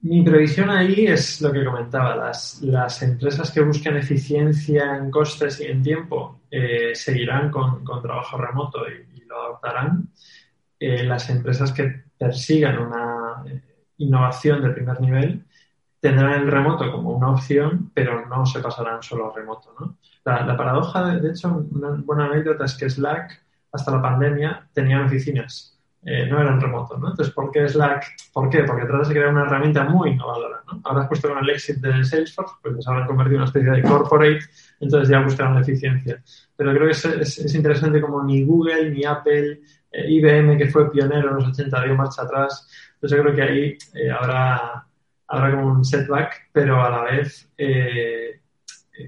[0.00, 5.60] Mi previsión ahí es lo que comentaba, las, las empresas que buscan eficiencia en costes
[5.60, 10.08] y en tiempo eh, seguirán con, con, trabajo remoto y, y lo adoptarán.
[10.80, 13.44] Eh, las empresas que persigan una
[13.98, 15.44] innovación de primer nivel
[16.04, 19.74] tendrán el remoto como una opción, pero no se pasarán solo a remoto.
[19.80, 19.96] ¿no?
[20.22, 24.68] La, la, paradoja, de, de, hecho, una buena anécdota es que Slack, hasta la pandemia,
[24.74, 27.00] tenían oficinas, eh, no eran remotos.
[27.00, 27.08] ¿no?
[27.08, 28.04] Entonces, ¿por qué Slack?
[28.34, 28.64] ¿Por qué?
[28.64, 30.62] Porque trata de crear una herramienta muy innovadora.
[30.70, 30.82] ¿no?
[30.84, 33.70] Ahora has puesto con el exit de Salesforce, pues les habrán convertido en una especie
[33.70, 34.40] de corporate,
[34.80, 36.22] entonces ya buscaron la eficiencia.
[36.54, 39.62] Pero creo que es, es, es interesante como ni Google, ni Apple,
[39.94, 43.42] eh, IBM, que fue pionero en los 80, dio marcha atrás, entonces yo creo que
[43.42, 44.86] ahí eh, habrá,
[45.28, 48.40] habrá como un setback, pero a la vez eh,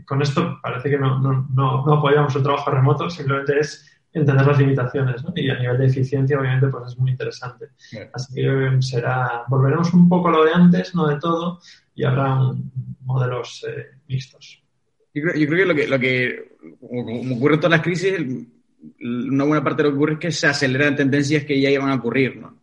[0.05, 4.47] con esto parece que no, no, no, no, apoyamos el trabajo remoto, simplemente es entender
[4.47, 5.33] las limitaciones ¿no?
[5.37, 7.67] y a nivel de eficiencia obviamente pues es muy interesante.
[8.13, 11.61] Así que será, volveremos un poco a lo de antes, no de todo,
[11.95, 12.71] y habrá un,
[13.07, 14.63] modelos eh, mixtos.
[15.15, 18.15] Yo creo, yo creo, que lo que, lo que como ocurre en todas las crisis,
[19.01, 21.89] una buena parte de lo que ocurre es que se aceleran tendencias que ya iban
[21.89, 22.56] a ocurrir, ¿no?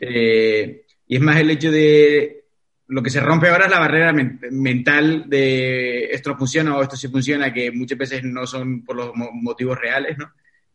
[0.00, 2.44] Eh, y es más el hecho de
[2.88, 6.82] lo que se rompe ahora es la barrera men mental de esto no funciona o
[6.82, 10.32] esto sí funciona, que muchas veces no son por los mo motivos reales, ¿no?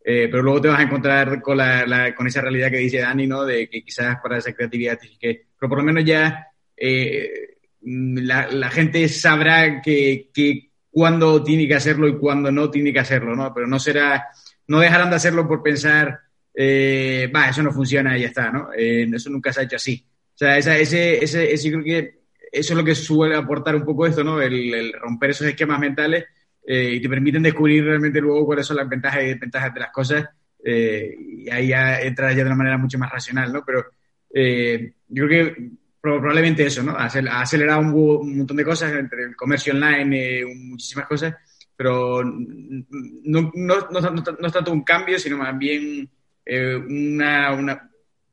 [0.08, 3.00] Eh, pero luego te vas a encontrar con, la, la, con esa realidad que dice
[3.00, 3.44] Dani, ¿no?
[3.44, 8.70] De que quizás para esa creatividad, que, pero por lo menos ya eh, la, la,
[8.70, 13.54] gente sabrá que, que cuándo tiene que hacerlo y cuándo no tiene que hacerlo, ¿no?
[13.54, 14.28] Pero no será,
[14.68, 16.20] no dejarán de hacerlo por pensar,
[16.56, 18.70] eh, eso no funciona y ya está, ¿no?
[18.76, 20.06] Eh, eso nunca se ha hecho así.
[20.34, 22.20] O sea, esa, ese, ese, ese, creo que
[22.52, 24.42] eso es lo que suele aportar un poco esto, ¿no?
[24.42, 26.26] El, el romper esos esquemas mentales
[26.66, 29.92] eh, y te permiten descubrir realmente luego cuáles son las ventajas y desventajas de las
[29.92, 30.30] cosas
[30.68, 33.64] eh, y ahí ya entras ya de una manera mucho más racional, ¿no?
[33.64, 33.86] Pero
[34.34, 35.70] eh, yo creo que
[36.02, 36.94] probablemente eso, ¿no?
[36.98, 41.36] Ha acelerado un, un montón de cosas entre el comercio online, eh, muchísimas cosas,
[41.76, 46.10] pero no, no, no, no es tanto un cambio, sino más bien
[46.46, 47.92] eh, una, una,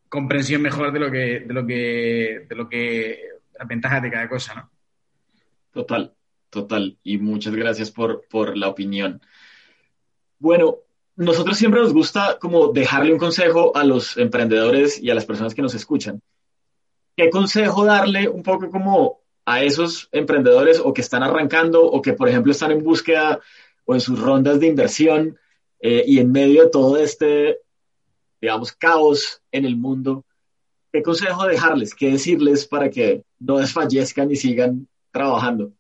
[0.08, 3.18] comprensión mejor de lo que, de lo que, de lo que,
[3.58, 4.70] las ventajas de cada cosa, ¿no?
[5.72, 6.14] Total,
[6.50, 6.98] total.
[7.02, 9.22] Y muchas gracias por, por la opinión.
[10.38, 10.80] Bueno,
[11.16, 15.54] nosotros siempre nos gusta como dejarle un consejo a los emprendedores y a las personas
[15.54, 16.20] que nos escuchan.
[17.16, 22.12] ¿Qué consejo darle un poco como a esos emprendedores o que están arrancando o que,
[22.12, 23.40] por ejemplo, están en búsqueda
[23.84, 25.38] o en sus rondas de inversión
[25.80, 27.61] eh, y en medio de todo este,
[28.42, 30.24] digamos, caos en el mundo,
[30.92, 31.94] ¿qué consejo dejarles?
[31.94, 35.72] ¿Qué decirles para que no desfallezcan y sigan trabajando?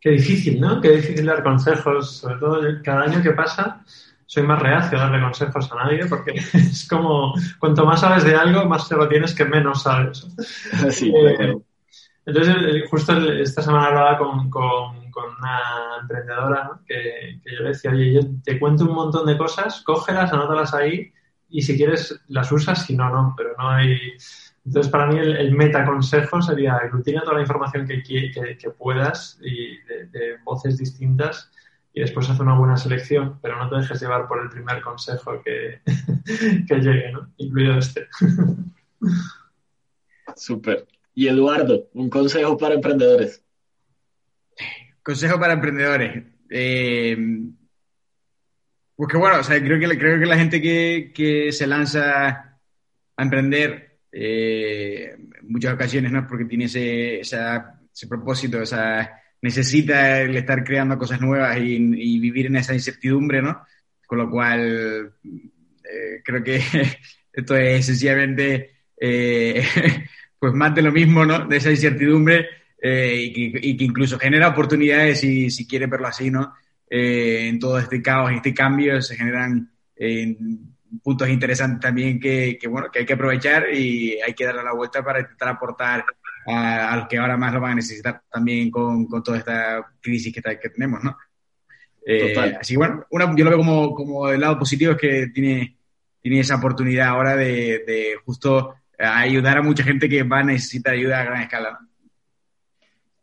[0.00, 0.80] Qué difícil, ¿no?
[0.80, 3.84] Qué difícil dar consejos, sobre todo cada año que pasa
[4.32, 8.34] soy más reacio a darle consejos a nadie porque es como cuanto más sabes de
[8.34, 10.26] algo, más se lo tienes que menos sabes.
[10.90, 11.54] Sí, eh,
[12.24, 12.56] entonces,
[12.88, 18.20] justo esta semana hablaba con, con, con una emprendedora que, yo le decía, oye, yo
[18.42, 21.12] te cuento un montón de cosas, cógelas, anótalas ahí
[21.48, 23.96] y si quieres las usas, si no, no, pero no hay...
[24.64, 28.70] Entonces, para mí el, el meta consejo sería aglutina toda la información que, que, que
[28.70, 31.50] puedas y de, de, voces distintas
[31.94, 35.42] y después haz una buena selección, pero no te dejes llevar por el primer consejo
[35.42, 35.80] que,
[36.66, 37.28] que llegue, ¿no?
[37.36, 38.08] Incluido este.
[40.36, 40.86] Súper.
[41.14, 43.41] Y Eduardo, un consejo para emprendedores.
[45.02, 46.24] Consejo para emprendedores.
[46.50, 47.16] Eh,
[48.94, 52.58] porque bueno, o sea, creo que, creo que la gente que, que se lanza
[53.16, 56.26] a emprender eh, en muchas ocasiones, ¿no?
[56.26, 59.10] Porque tiene ese, ese propósito, esa,
[59.40, 63.64] necesita el estar creando cosas nuevas y, y, vivir en esa incertidumbre, ¿no?
[64.06, 66.60] Con lo cual, eh, creo que
[67.32, 69.64] esto es sencillamente eh,
[70.38, 71.46] pues más de lo mismo, ¿no?
[71.46, 72.46] De esa incertidumbre
[72.84, 76.52] eh, y, que, y, que, incluso genera oportunidades, si, si quiere verlo así, ¿no?
[76.90, 80.36] Eh, en todo este caos y este cambio se generan eh,
[81.00, 84.74] puntos interesantes también que, que, bueno, que hay que aprovechar y hay que darle la
[84.74, 86.04] vuelta para intentar aportar
[86.48, 89.86] a, a los que ahora más lo van a necesitar también con, con toda esta
[90.00, 91.16] crisis que, que tenemos, ¿no?
[92.04, 95.28] Eh, así que bueno, una, yo lo veo como, como el lado positivo es que
[95.28, 95.78] tiene,
[96.20, 100.94] tiene esa oportunidad ahora de, de justo ayudar a mucha gente que va a necesitar
[100.94, 101.78] ayuda a gran escala.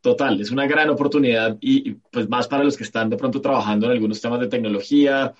[0.02, 3.86] Total, es una gran oportunidad y, pues más para los que están de pronto trabajando
[3.88, 5.34] en algunos temas de tecnología,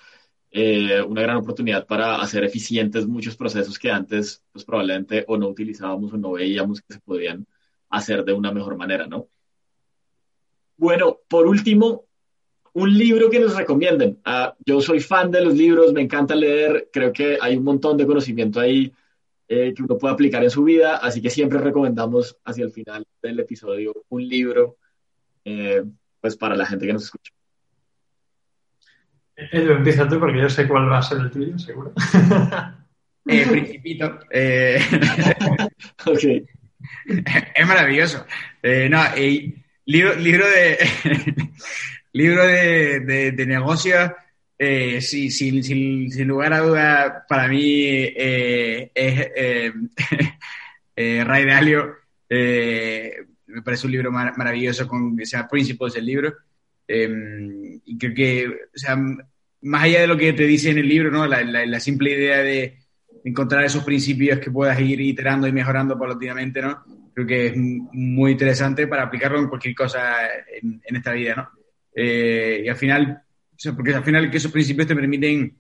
[0.52, 5.48] eh, una gran oportunidad para hacer eficientes muchos procesos que antes pues probablemente o no
[5.48, 7.48] utilizábamos o no veíamos que se podían
[7.90, 9.28] hacer de una mejor manera, ¿no?
[10.76, 12.06] Bueno, por último,
[12.74, 14.20] un libro que nos recomienden.
[14.26, 17.96] Uh, yo soy fan de los libros, me encanta leer, creo que hay un montón
[17.96, 18.92] de conocimiento ahí
[19.52, 23.04] eh, que uno puede aplicar en su vida, así que siempre recomendamos hacia el final
[23.20, 24.78] del episodio un libro
[25.44, 25.84] eh,
[26.22, 27.34] pues para la gente que nos escucha.
[29.36, 31.94] Edu, empieza tú porque yo sé cuál va a ser el tuyo, seguro.
[33.26, 34.20] eh, principito.
[34.30, 34.80] Eh...
[36.06, 36.24] ok.
[37.56, 38.26] Es maravilloso.
[38.62, 39.02] Eh, no,
[39.86, 40.78] libro, libro de
[42.14, 44.12] libro de, de, de negocios
[44.62, 49.74] eh, sí, sin, sin, sin, lugar a duda, para mí eh, es eh,
[50.98, 51.96] eh, Ray Dalio.
[52.28, 53.14] Eh,
[53.48, 56.34] me parece un libro mar maravilloso con que se llama Principles el libro.
[56.86, 58.98] Em, y creo que, o sea,
[59.62, 61.26] más allá de lo que te dice en el libro, ¿no?
[61.26, 62.80] la, la, la simple idea de
[63.24, 66.84] encontrar esos principios que puedas ir iterando y mejorando paulatinamente, ¿no?
[67.14, 70.28] Creo que es muy interesante para aplicarlo en cualquier cosa
[70.62, 71.50] en, en esta vida, ¿no?
[71.96, 73.24] y al final
[73.62, 75.58] sea, porque al final que esos principios te permiten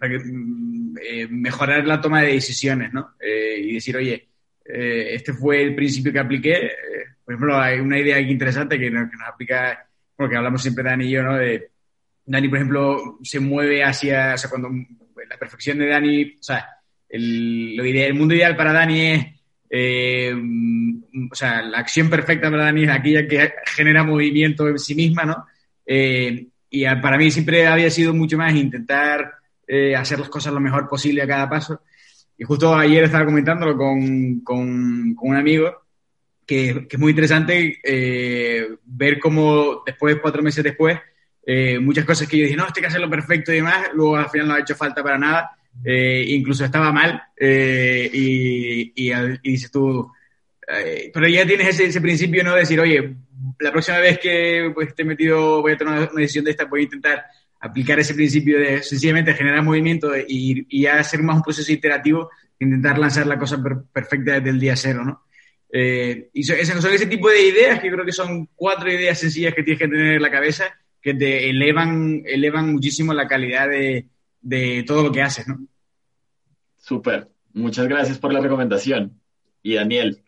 [0.00, 3.14] eh, mejorar la toma de decisiones, ¿no?
[3.20, 4.28] Eh, y decir, oye,
[4.64, 6.66] eh, este fue el principio que apliqué.
[6.66, 6.70] Eh,
[7.24, 10.84] por ejemplo, hay una idea aquí interesante que nos, que nos aplica, porque hablamos siempre
[10.84, 11.36] Dani y yo, ¿no?
[11.36, 11.70] De,
[12.26, 14.70] Dani, por ejemplo, se mueve hacia, o sea, cuando
[15.28, 16.66] la perfección de Dani, o sea,
[17.08, 19.26] el, lo ideal, el mundo ideal para Dani es,
[19.70, 20.34] eh,
[21.30, 25.24] o sea, la acción perfecta para Dani es aquella que genera movimiento en sí misma,
[25.24, 25.46] ¿no?
[25.86, 29.34] Eh, y para mí siempre había sido mucho más intentar
[29.66, 31.82] eh, hacer las cosas lo mejor posible a cada paso.
[32.36, 35.72] Y justo ayer estaba comentándolo con, con, con un amigo
[36.44, 40.98] que, que, es muy interesante eh, ver cómo después, cuatro meses después,
[41.46, 44.16] eh, muchas cosas que yo dije, no, esto hay que hacerlo perfecto y demás, luego
[44.16, 45.50] al final no ha hecho falta para nada,
[45.84, 50.10] eh, incluso estaba mal, eh, y, y, y, dices tú,
[50.66, 52.54] eh, pero ya tienes ese, ese principio, ¿no?
[52.54, 53.14] De decir, oye,
[53.60, 56.80] la próxima vez que pues, esté metido, voy a tomar una decisión de esta, voy
[56.80, 57.24] a intentar
[57.60, 63.26] aplicar ese principio de sencillamente generar movimiento y, hacer más un proceso iterativo, intentar lanzar
[63.26, 65.24] la cosa per perfecta desde el día cero, ¿no?
[65.72, 69.54] Eh, y son, son, ese tipo de ideas que creo que son cuatro ideas sencillas
[69.54, 70.66] que tienes que tener en la cabeza
[71.00, 74.06] que te elevan, elevan muchísimo la calidad de,
[74.40, 75.66] de todo lo que haces, ¿no?
[76.76, 77.28] Súper.
[77.54, 79.20] Muchas gracias por la recomendación.
[79.62, 80.23] Y Daniel,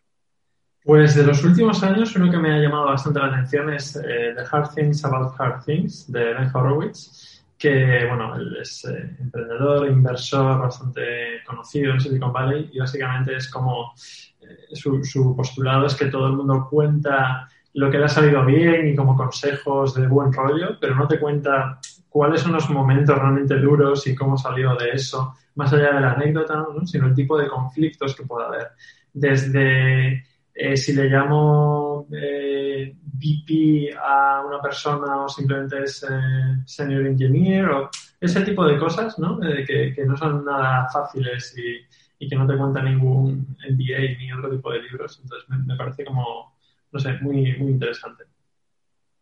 [0.86, 4.34] pues de los últimos años, uno que me ha llamado bastante la atención es eh,
[4.36, 9.88] The Hard Things About Hard Things de Ben Horowitz, que bueno, él es eh, emprendedor,
[9.88, 13.94] inversor bastante conocido en Silicon Valley y básicamente es como
[14.40, 18.44] eh, su, su, postulado es que todo el mundo cuenta lo que le ha salido
[18.44, 23.18] bien y como consejos de buen rollo, pero no te cuenta cuáles son los momentos
[23.18, 26.86] realmente duros y cómo salió de eso, más allá de la anécdota, ¿no?
[26.86, 28.68] sino el tipo de conflictos que puede haber.
[29.12, 30.22] Desde
[30.58, 37.66] eh, si le llamo eh, VP a una persona o simplemente es eh, Senior Engineer
[37.66, 39.38] o ese tipo de cosas, ¿no?
[39.38, 44.32] Que, que, no son nada fáciles y, y, que no te cuenta ningún MBA ni
[44.32, 45.20] otro tipo de libros.
[45.22, 46.56] Entonces me, me parece como,
[46.90, 48.24] no sé, muy, muy interesante.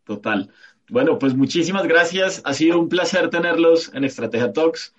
[0.05, 0.49] Total.
[0.89, 2.41] Bueno, pues muchísimas gracias.
[2.45, 4.95] Ha sido un placer tenerlos en Estrategia Talks.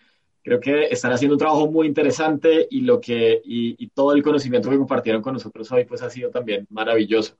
[0.46, 4.70] Creo que están haciendo un trabajo muy interesante y, lo que, y, todo el conocimiento
[4.70, 7.36] que compartieron con nosotros hoy pues ha sido también maravilloso.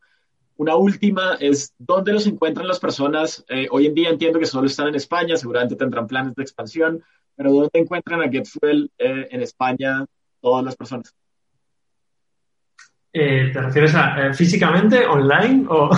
[0.57, 3.45] Una última es, ¿dónde los encuentran las personas?
[3.49, 7.01] Eh, hoy en día entiendo que solo están en España, seguramente tendrán planes de expansión,
[7.37, 10.05] pero ¿dónde encuentran a GetFuel eh, en España
[10.41, 11.15] todas las personas?
[13.13, 15.91] Eh, ¿Te refieres a físicamente, online o...?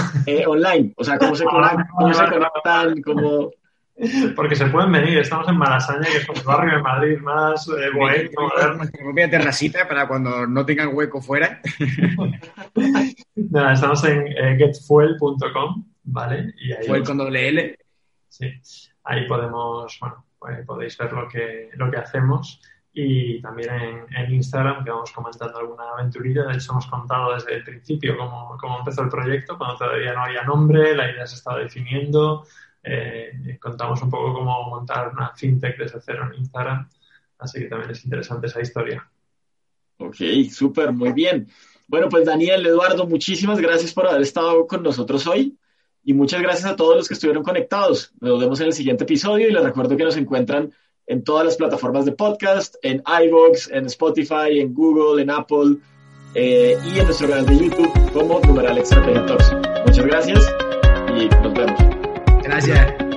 [0.46, 1.86] online, o sea, ¿cómo se, conectan?
[1.88, 3.00] ¿Cómo se conectan?
[3.00, 3.50] ¿Cómo...
[4.36, 7.90] Porque se pueden venir, estamos en Malasaña, que es un barrio de Madrid más eh,
[7.92, 8.30] bohemio.
[8.76, 11.60] Nuestra propia terracita para cuando no tengan hueco fuera.
[13.34, 16.54] Nada, estamos en eh, getfuel.com, ¿vale?
[16.58, 17.78] Y ahí Fuel con doble L.
[18.28, 18.52] Sí,
[19.04, 22.60] ahí podemos, bueno, pues podéis ver lo que, lo que hacemos
[22.92, 26.44] y también en, en, Instagram que vamos comentando alguna aventurilla.
[26.44, 30.24] De hecho, hemos contado desde el principio cómo, cómo empezó el proyecto, cuando todavía no
[30.24, 32.44] había nombre, la idea se estaba definiendo,
[32.82, 36.88] eh, contamos un poco cómo montar una fintech desde cero en Instagram,
[37.38, 39.08] así que también es interesante esa historia.
[39.98, 40.16] Ok,
[40.50, 41.48] súper, muy bien.
[41.88, 45.58] Bueno, pues Daniel, Eduardo, muchísimas gracias por haber estado con nosotros hoy
[46.04, 48.12] y muchas gracias a todos los que estuvieron conectados.
[48.20, 50.72] Nos vemos en el siguiente episodio y les recuerdo que nos encuentran
[51.06, 55.76] en todas las plataformas de podcast, en iVoox, en Spotify, en Google, en Apple
[56.34, 59.00] eh, y en nuestro canal de YouTube como Numeral Extra.
[59.86, 60.54] Muchas gracias
[61.16, 61.97] y nos vemos.
[62.48, 63.07] Gracias.